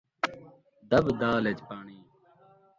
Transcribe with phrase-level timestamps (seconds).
[0.89, 1.99] دٻ دال ءِچ پاݨی